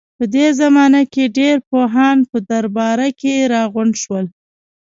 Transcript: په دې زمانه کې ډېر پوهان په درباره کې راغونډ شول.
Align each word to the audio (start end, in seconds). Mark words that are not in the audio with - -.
په 0.17 0.25
دې 0.35 0.47
زمانه 0.59 1.01
کې 1.13 1.33
ډېر 1.37 1.55
پوهان 1.69 2.17
په 2.29 2.37
درباره 2.51 3.07
کې 3.19 3.33
راغونډ 3.53 3.93
شول. 4.03 4.25